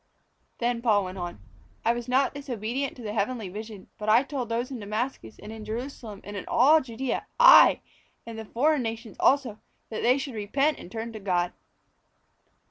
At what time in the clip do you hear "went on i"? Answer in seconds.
1.05-1.93